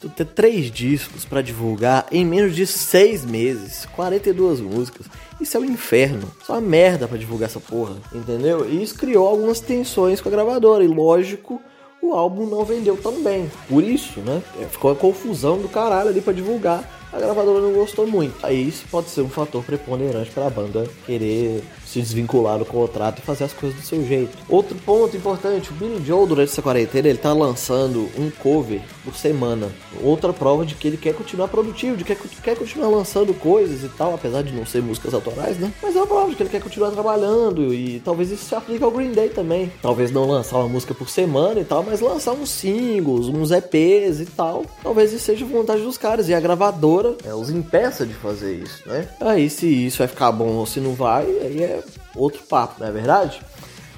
tu 0.00 0.08
ter 0.08 0.26
três 0.26 0.70
discos 0.70 1.24
para 1.24 1.42
divulgar 1.42 2.06
em 2.10 2.24
menos 2.24 2.54
de 2.56 2.66
seis 2.66 3.24
meses, 3.24 3.86
42 3.94 4.60
músicas. 4.60 5.06
Isso 5.40 5.56
é 5.56 5.60
um 5.60 5.64
inferno. 5.64 6.30
Isso 6.42 6.52
é 6.52 6.60
merda 6.60 7.06
para 7.06 7.18
divulgar 7.18 7.48
essa 7.48 7.60
porra, 7.60 7.96
entendeu? 8.12 8.68
E 8.68 8.82
isso 8.82 8.94
criou 8.94 9.26
algumas 9.26 9.60
tensões 9.60 10.20
com 10.20 10.28
a 10.28 10.32
gravadora. 10.32 10.84
E 10.84 10.88
lógico, 10.88 11.60
o 12.08 12.14
álbum 12.14 12.46
não 12.46 12.64
vendeu 12.64 12.96
tão 12.96 13.22
bem. 13.22 13.50
Por 13.68 13.82
isso, 13.82 14.20
né? 14.20 14.42
Ficou 14.70 14.90
uma 14.90 14.96
confusão 14.96 15.58
do 15.58 15.68
caralho 15.68 16.10
ali 16.10 16.20
para 16.20 16.32
divulgar. 16.32 16.88
A 17.12 17.18
gravadora 17.18 17.60
não 17.60 17.72
gostou 17.72 18.06
muito. 18.06 18.34
Aí 18.44 18.68
isso 18.68 18.84
pode 18.90 19.08
ser 19.08 19.20
um 19.20 19.28
fator 19.28 19.62
preponderante 19.62 20.30
para 20.30 20.46
a 20.46 20.50
banda 20.50 20.88
querer 21.06 21.62
se 21.94 22.00
desvincular 22.00 22.58
do 22.58 22.64
contrato 22.64 23.20
e 23.20 23.22
fazer 23.22 23.44
as 23.44 23.52
coisas 23.52 23.78
do 23.78 23.84
seu 23.84 24.04
jeito. 24.04 24.36
Outro 24.48 24.76
ponto 24.84 25.16
importante, 25.16 25.70
o 25.70 25.74
Billy 25.74 26.04
Joe 26.04 26.26
durante 26.26 26.50
essa 26.50 26.62
quarentena 26.62 27.08
ele 27.08 27.18
tá 27.18 27.32
lançando 27.32 28.08
um 28.18 28.30
cover 28.30 28.80
por 29.04 29.14
semana. 29.14 29.70
Outra 30.02 30.32
prova 30.32 30.66
de 30.66 30.74
que 30.74 30.88
ele 30.88 30.96
quer 30.96 31.14
continuar 31.14 31.48
produtivo, 31.48 31.96
de 31.96 32.04
que 32.04 32.14
quer 32.42 32.56
continuar 32.56 32.88
lançando 32.88 33.32
coisas 33.34 33.84
e 33.84 33.88
tal, 33.88 34.14
apesar 34.14 34.42
de 34.42 34.52
não 34.52 34.66
ser 34.66 34.82
músicas 34.82 35.14
autorais, 35.14 35.58
né? 35.58 35.72
Mas 35.82 35.94
é 35.94 35.98
uma 35.98 36.06
prova 36.06 36.30
de 36.30 36.36
que 36.36 36.42
ele 36.42 36.50
quer 36.50 36.60
continuar 36.60 36.90
trabalhando 36.90 37.72
e 37.72 38.00
talvez 38.00 38.30
isso 38.30 38.44
se 38.44 38.54
aplique 38.54 38.82
ao 38.82 38.90
Green 38.90 39.12
Day 39.12 39.28
também. 39.28 39.72
Talvez 39.80 40.10
não 40.10 40.26
lançar 40.26 40.58
uma 40.58 40.68
música 40.68 40.94
por 40.94 41.08
semana 41.08 41.60
e 41.60 41.64
tal, 41.64 41.82
mas 41.82 42.00
lançar 42.00 42.32
uns 42.32 42.50
singles, 42.50 43.28
uns 43.28 43.50
EPs 43.50 44.20
e 44.20 44.26
tal. 44.26 44.64
Talvez 44.82 45.12
isso 45.12 45.24
seja 45.24 45.44
vontade 45.44 45.82
dos 45.82 45.98
caras 45.98 46.28
e 46.28 46.34
a 46.34 46.40
gravadora 46.40 47.16
é, 47.24 47.34
os 47.34 47.50
impeça 47.50 48.04
de 48.04 48.14
fazer 48.14 48.54
isso, 48.54 48.88
né? 48.88 49.08
Aí 49.20 49.48
se 49.48 49.66
isso 49.66 49.98
vai 49.98 50.08
ficar 50.08 50.32
bom 50.32 50.54
ou 50.54 50.66
se 50.66 50.80
não 50.80 50.94
vai, 50.94 51.24
aí 51.24 51.62
é 51.62 51.82
outro 52.14 52.42
papo, 52.42 52.80
não 52.80 52.86
é 52.86 52.90
verdade? 52.92 53.40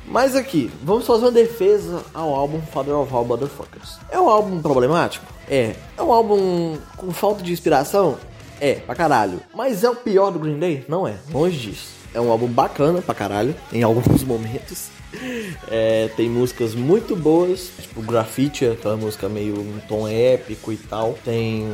Mas 0.06 0.36
aqui, 0.36 0.70
vamos 0.82 1.06
fazer 1.06 1.24
uma 1.24 1.32
defesa 1.32 2.02
ao 2.14 2.34
álbum 2.34 2.60
Father 2.72 2.94
of 2.94 3.12
All 3.12 3.24
Motherfuckers. 3.24 3.98
É 4.08 4.20
um 4.20 4.28
álbum 4.28 4.62
problemático? 4.62 5.26
É. 5.48 5.74
É 5.96 6.02
um 6.02 6.12
álbum 6.12 6.78
com 6.96 7.10
falta 7.12 7.42
de 7.42 7.52
inspiração? 7.52 8.16
É, 8.60 8.74
pra 8.74 8.94
caralho. 8.94 9.40
Mas 9.54 9.82
é 9.84 9.90
o 9.90 9.96
pior 9.96 10.30
do 10.30 10.38
Green 10.38 10.58
Day? 10.58 10.84
Não 10.88 11.06
é, 11.06 11.16
longe 11.32 11.58
disso. 11.58 11.88
É 12.16 12.20
um 12.20 12.30
álbum 12.30 12.48
bacana 12.48 13.02
pra 13.02 13.14
caralho, 13.14 13.54
em 13.70 13.82
alguns 13.82 14.24
momentos. 14.24 14.88
É, 15.68 16.10
tem 16.16 16.28
músicas 16.28 16.74
muito 16.74 17.14
boas, 17.14 17.70
tipo 17.80 18.02
Graffiti, 18.02 18.66
aquela 18.66 18.96
música 18.96 19.28
meio 19.28 19.54
um 19.60 19.78
tom 19.86 20.08
épico 20.08 20.72
e 20.72 20.76
tal. 20.76 21.16
Tem. 21.24 21.66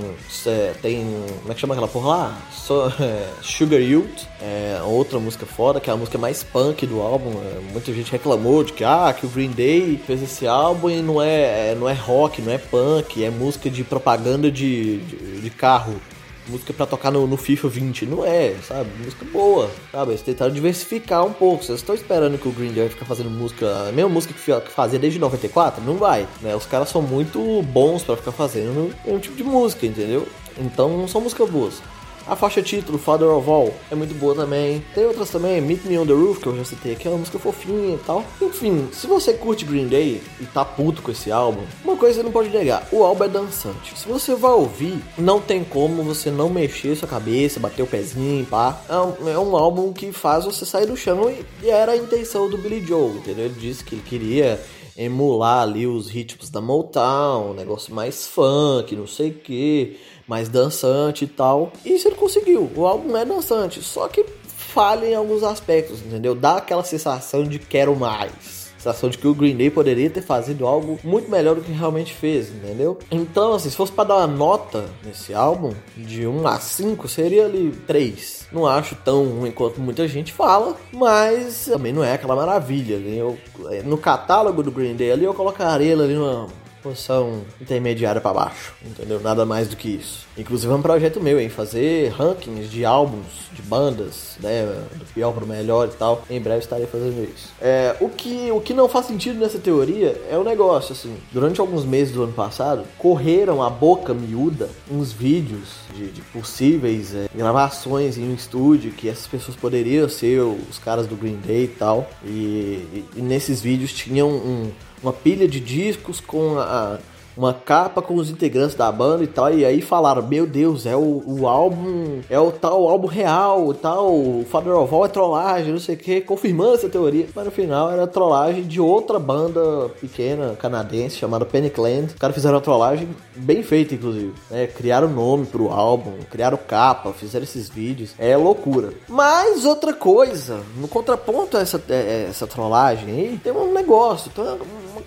É, 0.47 0.75
tem. 0.83 1.05
Como 1.41 1.51
é 1.51 1.55
que 1.55 1.61
chama 1.61 1.75
aquela 1.75 1.89
porra 1.89 2.09
lá? 2.09 2.39
So, 2.53 2.93
é, 3.01 3.29
Sugar 3.41 3.81
Youth, 3.81 4.27
é 4.41 4.81
outra 4.85 5.19
música 5.19 5.47
foda, 5.47 5.81
que 5.81 5.91
é 5.91 5.93
a 5.93 5.97
música 5.97 6.19
mais 6.19 6.43
punk 6.43 6.87
do 6.87 7.01
álbum. 7.01 7.31
É, 7.31 7.61
muita 7.73 7.93
gente 7.93 8.11
reclamou 8.13 8.63
de 8.63 8.73
que, 8.73 8.85
ah, 8.85 9.15
que 9.19 9.27
o 9.27 9.29
Green 9.29 9.51
Day 9.51 10.01
fez 10.07 10.23
esse 10.23 10.47
álbum 10.47 10.91
e 10.91 11.03
não 11.03 11.21
é, 11.23 11.71
é 11.71 11.77
não 11.79 11.89
é 11.89 11.95
rock, 11.95 12.43
não 12.43 12.53
é 12.53 12.59
punk, 12.59 13.25
é 13.25 13.31
música 13.31 13.71
de 13.71 13.83
propaganda 13.83 14.51
de, 14.51 14.99
de, 14.99 15.41
de 15.41 15.51
carro 15.51 16.01
música 16.49 16.73
para 16.73 16.87
tocar 16.87 17.11
no, 17.11 17.27
no, 17.27 17.37
FIFA 17.37 17.69
20. 17.69 18.07
Não 18.07 18.25
é, 18.25 18.55
sabe? 18.67 18.91
Música 19.03 19.25
boa, 19.33 19.71
sabe? 19.91 20.13
Eles 20.13 20.23
tentaram 20.23 20.53
diversificar 20.53 21.25
um 21.25 21.33
pouco. 21.33 21.65
Vocês 21.65 21.79
estão 21.79 21.95
esperando 21.95 22.39
que 22.39 22.49
o 22.49 22.53
Green 22.53 22.73
Day 22.73 22.89
ficar 22.89 23.05
fazendo 23.05 23.31
música, 23.31 23.89
a 23.89 23.93
mesma 23.93 24.11
música 24.11 24.35
que 24.35 24.71
fazia 24.71 24.99
desde 24.99 25.19
94? 25.19 25.83
Não 25.85 25.97
vai, 25.97 26.27
né? 26.41 26.55
Os 26.55 26.67
caras 26.67 26.89
são 26.89 27.03
muito 27.03 27.63
bons 27.63 28.03
para 28.03 28.17
ficar 28.17 28.33
fazendo 28.33 28.95
um 29.07 29.19
tipo 29.19 29.37
de 29.37 29.45
música, 29.45 29.87
entendeu? 29.87 30.27
Então 30.59 30.97
não 30.97 31.09
são 31.09 31.21
músicas 31.21 31.49
boas. 31.49 31.83
A 32.27 32.37
faixa 32.37 32.63
título, 32.63 32.99
Father 32.99 33.29
of 33.29 33.49
All, 33.49 33.75
é 33.91 33.95
muito 33.95 34.15
boa 34.15 34.35
também. 34.35 34.85
Tem 34.95 35.05
outras 35.05 35.31
também, 35.31 35.61
Meet 35.61 35.85
Me 35.85 35.99
on 35.99 36.07
the 36.07 36.13
Roof, 36.13 36.41
que 36.41 36.47
eu 36.47 36.57
já 36.57 36.65
citei 36.65 36.93
aqui, 36.93 37.09
é 37.09 37.11
uma 37.11 37.19
música 37.19 37.39
fofinha 37.39 37.95
e 37.95 37.99
tal. 37.99 38.25
Enfim, 38.41 38.89
se 38.93 39.07
você 39.07 39.33
curte 39.35 39.65
Green 39.65 39.89
Day 39.89 40.23
e 40.41 40.45
tá 40.47 40.65
puto 40.65 41.03
com 41.03 41.11
esse 41.11 41.33
álbum, 41.33 41.63
uma 41.85 41.97
coisa 41.97 42.17
você 42.17 42.23
não 42.23 42.33
pode 42.33 42.51
negar, 42.51 42.87
o 42.93 43.03
álbum 43.03 43.25
é 43.25 43.29
dançante. 43.29 43.99
Se 43.99 44.07
você 44.07 44.35
vai 44.35 44.53
ouvir, 44.53 45.03
não 45.19 45.41
tem 45.41 45.65
como 45.65 46.03
você 46.03 46.31
não 46.31 46.49
mexer 46.49 46.95
sua 46.97 47.09
cabeça, 47.09 47.59
bater 47.59 47.83
o 47.83 47.87
pezinho, 47.87 48.47
pá. 48.47 48.81
É 48.89 48.97
um, 48.97 49.29
é 49.29 49.39
um 49.39 49.57
álbum 49.57 49.93
que 49.93 50.13
faz 50.13 50.45
você 50.45 50.65
sair 50.65 50.87
do 50.87 50.97
chão 50.97 51.31
e, 51.31 51.45
e 51.63 51.71
era 51.71 51.93
a 51.93 51.97
intenção 51.97 52.49
do 52.49 52.57
Billy 52.59 52.85
Joe, 52.85 53.17
entendeu? 53.17 53.47
Ele 53.47 53.57
disse 53.59 53.83
que 53.83 53.97
ele 53.97 54.03
queria 54.03 54.61
emular 54.97 55.63
ali 55.63 55.87
os 55.87 56.09
ritmos 56.09 56.51
da 56.51 56.61
Motown, 56.61 57.51
um 57.51 57.55
negócio 57.55 57.95
mais 57.95 58.27
funk, 58.27 58.95
não 58.95 59.07
sei 59.07 59.31
o 59.31 59.35
que 59.35 59.97
mais 60.27 60.49
dançante 60.49 61.25
e 61.25 61.29
tal. 61.29 61.73
E 61.85 61.95
isso 61.95 62.09
ele 62.09 62.17
conseguiu. 62.17 62.71
O 62.75 62.87
álbum 62.87 63.17
é 63.17 63.25
dançante, 63.25 63.83
só 63.83 64.09
que 64.09 64.25
falha 64.47 65.07
em 65.07 65.15
alguns 65.15 65.43
aspectos, 65.43 66.01
entendeu? 66.01 66.35
Dá 66.35 66.57
aquela 66.57 66.85
sensação 66.85 67.45
de 67.45 67.59
quero 67.59 67.95
mais 67.95 68.63
sensação 68.83 69.09
de 69.09 69.17
que 69.17 69.29
o 69.29 69.35
Green 69.35 69.57
Day 69.57 69.71
poderia 69.71 70.11
ter 70.11 70.23
fazido 70.23 70.67
algo 70.67 70.99
muito 71.05 71.31
melhor 71.31 71.55
do 71.55 71.61
que 71.61 71.71
realmente 71.71 72.13
fez, 72.13 72.49
entendeu? 72.51 72.99
Então, 73.11 73.53
assim, 73.53 73.71
se 73.71 73.77
fosse 73.77 73.93
para 73.93 74.09
dar 74.09 74.17
uma 74.17 74.27
nota 74.27 74.87
nesse 75.05 75.33
álbum, 75.33 75.73
de 75.97 76.27
1 76.27 76.47
a 76.47 76.59
5, 76.59 77.09
seria 77.09 77.47
ali 77.47 77.71
3. 77.87 78.49
Não 78.53 78.67
acho 78.67 78.97
tão 78.97 79.25
ruim 79.25 79.53
quanto 79.53 79.81
muita 79.81 80.09
gente 80.09 80.33
fala, 80.33 80.77
mas 80.93 81.67
também 81.67 81.93
não 81.93 82.03
é 82.03 82.15
aquela 82.15 82.35
maravilha. 82.35 82.99
Né? 82.99 83.17
Eu, 83.17 83.39
no 83.85 83.97
catálogo 83.97 84.63
do 84.63 84.73
Green 84.73 84.97
Day 84.97 85.13
ali, 85.13 85.25
eu 85.25 85.35
colocaria 85.35 85.93
ele 85.93 86.03
ali 86.03 86.15
numa 86.15 86.49
posição 86.83 87.43
intermediária 87.61 88.21
para 88.21 88.33
baixo, 88.33 88.75
entendeu? 88.85 89.21
Nada 89.21 89.47
mais 89.47 89.69
do 89.69 89.77
que 89.77 89.89
isso. 89.89 90.27
Inclusive 90.37 90.73
é 90.73 90.77
um 90.77 90.83
projeto 90.83 91.21
meu, 91.21 91.41
em 91.41 91.49
fazer 91.49 92.09
rankings 92.11 92.69
de 92.71 92.85
álbuns, 92.85 93.51
de 93.53 93.63
bandas, 93.63 94.37
né, 94.41 94.65
do 94.95 95.05
pior 95.13 95.33
pro 95.33 95.47
melhor 95.47 95.89
e 95.89 95.97
tal. 95.97 96.23
Em 96.29 96.41
breve 96.41 96.61
estarei 96.61 96.87
fazendo 96.87 97.23
isso. 97.23 97.53
É, 97.61 97.97
o 98.01 98.09
que 98.09 98.51
o 98.51 98.61
que 98.61 98.75
não 98.75 98.89
faz 98.89 99.07
sentido 99.07 99.39
nessa 99.39 99.59
teoria 99.59 100.21
é 100.31 100.37
o 100.37 100.45
negócio 100.45 100.93
assim. 100.93 101.17
Durante 101.31 101.61
alguns 101.61 101.85
meses 101.85 102.13
do 102.13 102.23
ano 102.23 102.33
passado, 102.33 102.85
correram 102.99 103.63
a 103.63 103.71
boca 103.71 104.15
miúda 104.15 104.69
uns 104.91 105.13
vídeos 105.13 105.69
de, 105.95 106.11
de 106.11 106.23
possíveis 106.23 107.15
é, 107.15 107.29
gravações 107.35 108.17
em 108.19 108.31
um 108.31 108.35
estúdio 108.35 108.93
que 108.93 109.09
essas 109.09 109.27
pessoas 109.27 109.57
poderiam 109.57 110.09
ser 110.09 110.41
os 110.41 110.79
caras 110.79 111.07
do 111.07 111.17
Green 111.17 111.39
Day 111.45 111.65
e 111.65 111.69
tal. 111.69 112.11
E, 112.25 112.29
e, 112.29 113.05
e 113.17 113.23
nesses 113.23 113.61
vídeos 113.61 113.93
tinham 113.93 114.29
um 114.29 114.71
uma 115.03 115.13
pilha 115.13 115.49
de 115.49 115.61
discos 115.61 116.21
com 116.21 116.59
a, 116.59 116.99
uma 117.37 117.55
capa 117.55 118.03
com 118.03 118.15
os 118.15 118.31
integrantes 118.31 118.75
da 118.75 118.91
banda 118.91 119.25
e 119.25 119.27
tal, 119.27 119.53
e 119.53 119.65
aí 119.65 119.81
falaram, 119.81 120.27
meu 120.27 120.47
Deus, 120.47 120.87
é 120.87 120.95
o, 120.97 121.23
o 121.27 121.47
álbum, 121.47 122.21
é 122.29 122.39
o 122.39 122.51
tal 122.51 122.89
álbum 122.89 123.07
real, 123.07 123.73
tal, 123.75 124.13
o 124.13 124.47
Father 124.51 124.75
of 124.75 124.95
All 124.95 125.05
é 125.05 125.09
trollagem, 125.09 125.73
não 125.73 125.81
sei 125.81 125.95
o 125.95 125.99
que, 125.99 126.21
confirmando 126.21 126.75
essa 126.75 126.89
teoria, 126.89 127.27
mas 127.35 127.45
no 127.45 127.51
final 127.51 127.91
era 127.91 128.07
trollagem 128.07 128.65
de 128.65 128.81
outra 128.81 129.19
banda 129.19 129.89
pequena, 130.01 130.57
canadense, 130.57 131.17
chamada 131.17 131.45
Panic 131.45 131.79
Os 131.81 132.15
caras 132.15 132.35
fizeram 132.35 132.57
uma 132.57 132.61
trollagem 132.61 133.09
bem 133.35 133.63
feita, 133.63 133.95
inclusive, 133.95 134.33
né, 134.51 134.67
criaram 134.67 135.09
nome 135.09 135.47
pro 135.47 135.71
álbum, 135.71 136.13
criaram 136.31 136.59
capa, 136.59 137.13
fizeram 137.13 137.45
esses 137.45 137.69
vídeos, 137.69 138.15
é 138.19 138.37
loucura. 138.37 138.93
Mas 139.09 139.65
outra 139.65 139.93
coisa, 139.93 140.61
no 140.77 140.87
contraponto 140.87 141.57
a 141.57 141.61
essa, 141.61 141.83
é, 141.89 142.27
essa 142.29 142.47
trollagem 142.47 143.09
aí, 143.09 143.41
tem 143.43 143.53
um 143.53 143.73
negócio, 143.73 144.31
tem 144.31 144.45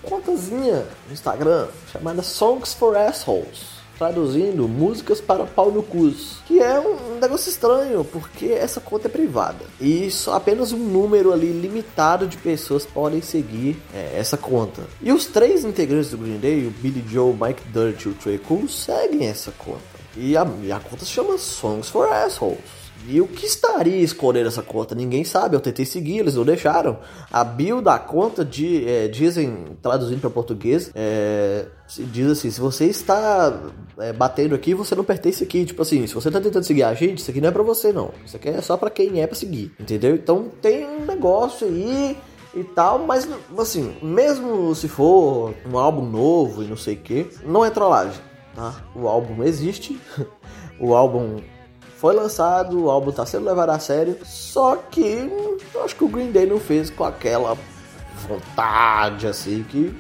uma 0.04 0.10
contazinha 0.10 0.86
no 1.08 1.14
Instagram 1.14 1.68
chamada 1.92 2.22
Songs 2.22 2.74
for 2.74 2.96
Assholes. 2.96 3.76
Traduzindo, 3.98 4.68
músicas 4.68 5.22
para 5.22 5.46
pau 5.46 5.72
no 5.72 5.82
cus. 5.82 6.40
Que 6.46 6.60
é 6.60 6.78
um 6.78 7.18
negócio 7.18 7.50
estranho, 7.50 8.04
porque 8.04 8.48
essa 8.48 8.82
conta 8.82 9.08
é 9.08 9.10
privada. 9.10 9.64
E 9.80 10.12
só 10.12 10.34
apenas 10.34 10.74
um 10.74 10.78
número 10.78 11.32
ali 11.32 11.48
limitado 11.48 12.28
de 12.28 12.36
pessoas 12.38 12.86
podem 12.86 13.22
seguir 13.22 13.82
é, 13.94 14.18
essa 14.20 14.36
conta. 14.36 14.82
E 15.02 15.14
os 15.14 15.28
três 15.28 15.64
integrantes 15.64 16.12
do 16.12 16.18
Green 16.18 16.40
Day, 16.40 16.68
o 16.68 16.72
Billy 16.72 17.06
Joe, 17.08 17.34
Mike 17.34 17.64
Dirt 17.72 18.04
e 18.04 18.10
o 18.10 18.14
Trey 18.14 18.38
Cool, 18.38 18.68
seguem 18.68 19.28
essa 19.28 19.52
conta. 19.52 19.80
E 20.18 20.36
a, 20.36 20.46
e 20.62 20.72
a 20.74 20.80
conta 20.80 21.06
se 21.06 21.12
chama 21.12 21.38
Songs 21.38 21.90
for 21.90 22.10
Assholes. 22.10 22.85
E 23.08 23.22
o 23.22 23.28
que 23.28 23.46
estaria 23.46 24.02
escondendo 24.02 24.48
essa 24.48 24.64
conta? 24.64 24.96
Ninguém 24.96 25.24
sabe. 25.24 25.56
Eu 25.56 25.60
tentei 25.60 25.86
seguir, 25.86 26.20
eles 26.20 26.36
não 26.36 26.44
deixaram. 26.44 26.98
A 27.32 27.44
bio 27.44 27.82
da 27.82 28.00
conta 28.00 28.44
de, 28.44 28.88
é, 28.88 29.08
dizem, 29.08 29.78
traduzindo 29.82 30.22
para 30.22 30.30
português, 30.30 30.92
é, 30.96 31.68
diz 31.88 32.32
assim: 32.32 32.50
se 32.50 32.60
você 32.60 32.86
está 32.86 33.54
é, 34.00 34.12
batendo 34.12 34.56
aqui, 34.56 34.74
você 34.74 34.96
não 34.96 35.04
pertence 35.04 35.44
aqui. 35.44 35.66
Tipo 35.66 35.84
assim, 35.84 36.08
se 36.08 36.16
você 36.16 36.30
está 36.30 36.42
tentando 36.42 36.64
seguir 36.64 36.84
a 36.84 36.94
gente, 36.94 37.20
isso 37.20 37.30
aqui 37.30 37.40
não 37.40 37.50
é 37.50 37.52
para 37.52 37.64
você, 37.64 37.94
não. 37.94 38.12
Isso 38.26 38.36
aqui 38.38 38.50
é 38.50 38.62
só 38.62 38.76
para 38.76 38.90
quem 38.90 39.22
é 39.22 39.28
para 39.28 39.36
seguir, 39.36 39.72
entendeu? 39.80 40.16
Então 40.16 40.50
tem 40.62 40.86
um 40.88 41.06
negócio 41.06 41.68
aí 41.68 42.18
e 42.56 42.64
tal, 42.64 43.00
mas 43.00 43.28
assim, 43.58 43.96
mesmo 44.02 44.74
se 44.74 44.88
for 44.88 45.54
um 45.70 45.78
álbum 45.78 46.06
novo 46.06 46.64
e 46.64 46.68
não 46.68 46.78
sei 46.78 46.96
o 46.96 47.00
que, 47.00 47.28
não 47.44 47.66
é 47.66 47.70
trollagem, 47.70 48.22
tá? 48.56 48.82
O 48.96 49.08
álbum 49.08 49.44
existe, 49.44 50.00
o 50.80 50.96
álbum 50.96 51.42
foi 52.06 52.14
lançado, 52.14 52.84
o 52.84 52.92
álbum 52.92 53.10
está 53.10 53.26
sendo 53.26 53.46
levado 53.46 53.72
a 53.72 53.80
sério, 53.80 54.16
só 54.24 54.76
que 54.76 55.28
eu 55.74 55.84
acho 55.84 55.96
que 55.96 56.04
o 56.04 56.08
Green 56.08 56.30
Day 56.32 56.46
não 56.46 56.60
fez 56.60 56.92
com 56.92 57.04
aquela 57.04 57.58
vontade 58.28 59.26
assim 59.26 59.66
que 59.68 59.92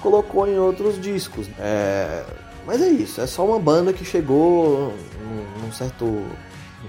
colocou 0.00 0.48
em 0.48 0.58
outros 0.58 1.00
discos. 1.00 1.48
É, 1.60 2.24
mas 2.66 2.82
é 2.82 2.88
isso, 2.88 3.20
é 3.20 3.28
só 3.28 3.46
uma 3.46 3.60
banda 3.60 3.92
que 3.92 4.04
chegou 4.04 4.92
num 5.62 5.70
certo 5.70 6.24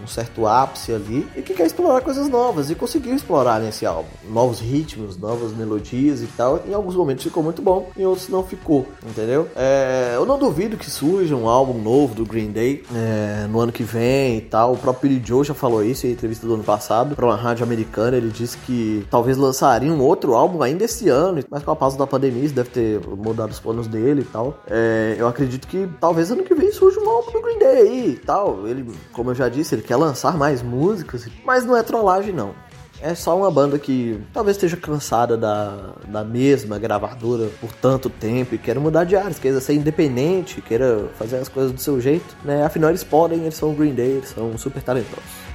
um 0.01 0.07
certo 0.07 0.47
ápice 0.47 0.93
ali 0.93 1.27
e 1.35 1.41
que 1.41 1.53
quer 1.53 1.65
explorar 1.65 2.01
coisas 2.01 2.27
novas 2.27 2.69
e 2.69 2.75
conseguiu 2.75 3.15
explorar 3.15 3.59
nesse 3.59 3.85
álbum. 3.85 4.09
Novos 4.29 4.59
ritmos, 4.59 5.17
novas 5.17 5.51
melodias 5.51 6.21
e 6.21 6.27
tal. 6.27 6.63
Em 6.67 6.73
alguns 6.73 6.95
momentos 6.95 7.23
ficou 7.23 7.43
muito 7.43 7.61
bom, 7.61 7.89
em 7.97 8.05
outros 8.05 8.29
não 8.29 8.43
ficou, 8.43 8.87
entendeu? 9.05 9.47
É, 9.55 10.13
eu 10.15 10.25
não 10.25 10.37
duvido 10.37 10.77
que 10.77 10.89
surja 10.89 11.35
um 11.35 11.47
álbum 11.47 11.77
novo 11.77 12.15
do 12.15 12.25
Green 12.25 12.51
Day 12.51 12.83
é, 12.93 13.47
no 13.47 13.59
ano 13.59 13.71
que 13.71 13.83
vem 13.83 14.37
e 14.37 14.41
tal. 14.41 14.73
O 14.73 14.77
próprio 14.77 15.09
Billy 15.09 15.21
Joe 15.25 15.43
já 15.43 15.53
falou 15.53 15.83
isso 15.83 16.07
em 16.07 16.11
entrevista 16.11 16.47
do 16.47 16.53
ano 16.53 16.63
passado 16.63 17.15
para 17.15 17.25
uma 17.25 17.35
rádio 17.35 17.63
americana. 17.63 18.17
Ele 18.17 18.29
disse 18.29 18.57
que 18.57 19.05
talvez 19.09 19.37
lançaria 19.37 19.91
um 19.91 20.01
outro 20.01 20.33
álbum 20.33 20.61
ainda 20.61 20.85
esse 20.85 21.09
ano, 21.09 21.43
mas 21.49 21.63
com 21.63 21.71
a 21.71 21.75
pausa 21.75 21.97
da 21.97 22.07
pandemia 22.07 22.45
isso 22.45 22.53
deve 22.53 22.69
ter 22.69 22.99
mudado 23.07 23.51
os 23.51 23.59
planos 23.59 23.87
dele 23.87 24.21
e 24.21 24.25
tal. 24.25 24.57
É, 24.67 25.15
eu 25.17 25.27
acredito 25.27 25.67
que 25.67 25.89
talvez 25.99 26.31
ano 26.31 26.43
que 26.43 26.55
vem 26.55 26.71
surja 26.71 26.99
um 26.99 27.09
álbum 27.09 27.31
do 27.31 27.41
Green 27.41 27.59
Day 27.59 27.77
aí 27.77 28.09
e 28.11 28.17
tal. 28.17 28.67
Ele, 28.67 28.85
como 29.11 29.31
eu 29.31 29.35
já 29.35 29.49
disse, 29.49 29.75
ele 29.75 29.82
quer 29.83 29.95
lançar 29.95 30.37
mais 30.37 30.61
músicas, 30.61 31.27
mas 31.45 31.65
não 31.65 31.75
é 31.75 31.83
trollagem 31.83 32.33
não. 32.33 32.53
É 33.01 33.13
só 33.15 33.37
uma 33.37 33.51
banda 33.51 33.77
que 33.77 34.17
talvez 34.31 34.55
esteja 34.55 34.77
cansada 34.77 35.35
da, 35.35 35.93
da 36.07 36.23
mesma 36.23 36.79
gravadora 36.79 37.49
por 37.59 37.73
tanto 37.73 38.09
tempo 38.09 38.55
e 38.55 38.57
queira 38.57 38.79
mudar 38.79 39.03
de 39.03 39.15
áreas, 39.15 39.37
queira 39.37 39.59
ser 39.59 39.73
independente, 39.73 40.61
queira 40.61 41.09
fazer 41.19 41.35
as 41.35 41.49
coisas 41.49 41.73
do 41.73 41.81
seu 41.81 41.99
jeito, 41.99 42.33
né? 42.45 42.63
Afinal, 42.63 42.91
eles 42.91 43.03
podem, 43.03 43.41
eles 43.41 43.55
são 43.55 43.73
Green 43.73 43.93
Day, 43.93 44.11
eles 44.11 44.29
são 44.29 44.57
super 44.57 44.81
talentosos. 44.81 45.52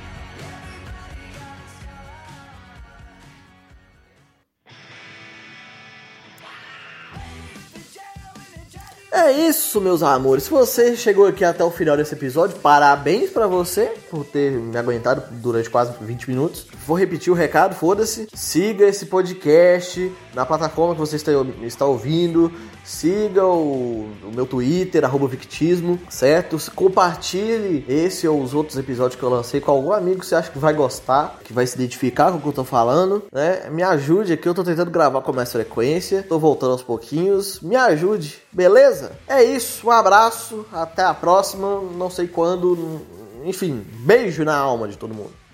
É 9.28 9.32
isso, 9.32 9.78
meus 9.78 10.02
amores. 10.02 10.44
Se 10.44 10.50
você 10.50 10.96
chegou 10.96 11.26
aqui 11.26 11.44
até 11.44 11.62
o 11.62 11.70
final 11.70 11.98
desse 11.98 12.14
episódio, 12.14 12.56
parabéns 12.60 13.28
para 13.28 13.46
você 13.46 13.92
por 14.10 14.24
ter 14.24 14.50
me 14.52 14.74
aguentado 14.74 15.22
durante 15.32 15.68
quase 15.68 15.92
20 16.00 16.30
minutos. 16.30 16.66
Vou 16.86 16.96
repetir 16.96 17.30
o 17.30 17.36
recado, 17.36 17.74
foda-se. 17.74 18.26
Siga 18.32 18.86
esse 18.86 19.04
podcast 19.04 20.10
na 20.32 20.46
plataforma 20.46 20.94
que 20.94 21.00
você 21.00 21.16
está, 21.16 21.30
está 21.60 21.84
ouvindo. 21.84 22.50
Siga 22.88 23.44
o, 23.44 24.08
o 24.24 24.32
meu 24.34 24.46
Twitter, 24.46 25.04
Victismo, 25.28 26.00
certo? 26.08 26.56
Compartilhe 26.74 27.84
esse 27.86 28.26
ou 28.26 28.42
os 28.42 28.54
outros 28.54 28.78
episódios 28.78 29.14
que 29.14 29.22
eu 29.22 29.28
lancei 29.28 29.60
com 29.60 29.70
algum 29.70 29.92
amigo 29.92 30.20
que 30.20 30.26
você 30.26 30.34
acha 30.34 30.50
que 30.50 30.58
vai 30.58 30.72
gostar, 30.72 31.38
que 31.44 31.52
vai 31.52 31.66
se 31.66 31.74
identificar 31.74 32.32
com 32.32 32.38
o 32.38 32.40
que 32.40 32.48
eu 32.48 32.52
tô 32.52 32.64
falando, 32.64 33.24
né? 33.30 33.68
Me 33.70 33.82
ajude 33.82 34.32
aqui, 34.32 34.48
eu 34.48 34.54
tô 34.54 34.64
tentando 34.64 34.90
gravar 34.90 35.20
com 35.20 35.34
mais 35.34 35.52
frequência, 35.52 36.24
tô 36.26 36.38
voltando 36.38 36.72
aos 36.72 36.82
pouquinhos. 36.82 37.60
Me 37.60 37.76
ajude, 37.76 38.38
beleza? 38.50 39.12
É 39.28 39.44
isso, 39.44 39.86
um 39.86 39.90
abraço, 39.90 40.64
até 40.72 41.02
a 41.02 41.12
próxima, 41.12 41.82
não 41.94 42.08
sei 42.08 42.26
quando, 42.26 43.02
enfim, 43.44 43.84
beijo 43.98 44.44
na 44.44 44.56
alma 44.56 44.88
de 44.88 44.96
todo 44.96 45.14
mundo. 45.14 45.47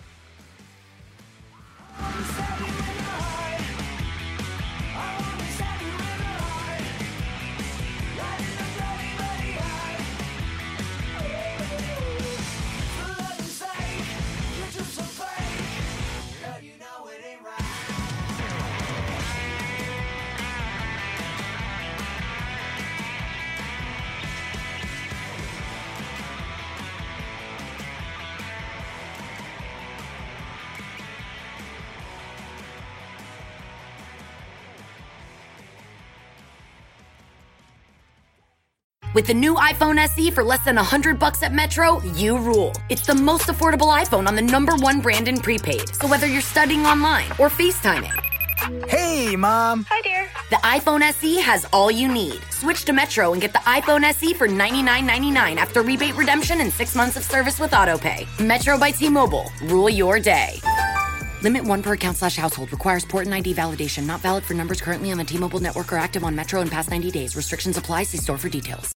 With 39.14 39.28
the 39.28 39.34
new 39.34 39.54
iPhone 39.54 39.98
SE 39.98 40.30
for 40.32 40.42
less 40.42 40.64
than 40.64 40.74
100 40.74 41.20
bucks 41.20 41.44
at 41.44 41.52
Metro, 41.52 42.02
you 42.16 42.36
rule. 42.36 42.72
It's 42.88 43.06
the 43.06 43.14
most 43.14 43.46
affordable 43.46 43.96
iPhone 43.96 44.26
on 44.26 44.34
the 44.34 44.42
number 44.42 44.74
one 44.74 45.00
brand 45.00 45.28
in 45.28 45.38
prepaid. 45.38 45.94
So 45.94 46.08
whether 46.08 46.26
you're 46.26 46.40
studying 46.40 46.84
online 46.84 47.30
or 47.38 47.48
FaceTiming, 47.48 48.12
Hey, 48.88 49.36
Mom. 49.36 49.86
Hi, 49.88 50.00
dear. 50.02 50.28
The 50.50 50.56
iPhone 50.56 51.02
SE 51.02 51.36
has 51.40 51.64
all 51.72 51.90
you 51.90 52.08
need. 52.08 52.40
Switch 52.50 52.84
to 52.86 52.92
Metro 52.92 53.32
and 53.32 53.40
get 53.40 53.52
the 53.52 53.58
iPhone 53.60 54.02
SE 54.04 54.34
for 54.34 54.48
$99.99 54.48 55.56
after 55.58 55.82
rebate 55.82 56.16
redemption 56.16 56.60
and 56.60 56.72
six 56.72 56.94
months 56.96 57.16
of 57.16 57.22
service 57.24 57.60
with 57.60 57.70
AutoPay. 57.70 58.26
Metro 58.44 58.76
by 58.78 58.90
T 58.90 59.08
Mobile. 59.08 59.52
Rule 59.64 59.90
your 59.90 60.18
day. 60.18 60.58
Limit 61.42 61.64
one 61.64 61.82
per 61.82 61.92
account 61.92 62.16
slash 62.16 62.36
household. 62.36 62.72
Requires 62.72 63.04
port 63.04 63.26
and 63.26 63.34
ID 63.34 63.54
validation. 63.54 64.06
Not 64.06 64.20
valid 64.20 64.42
for 64.44 64.54
numbers 64.54 64.80
currently 64.80 65.12
on 65.12 65.18
the 65.18 65.24
T 65.24 65.36
Mobile 65.38 65.60
network 65.60 65.92
or 65.92 65.98
active 65.98 66.24
on 66.24 66.34
Metro 66.34 66.62
in 66.62 66.68
past 66.68 66.90
90 66.90 67.10
days. 67.12 67.36
Restrictions 67.36 67.76
apply. 67.76 68.04
See 68.04 68.18
store 68.18 68.38
for 68.38 68.48
details. 68.48 68.92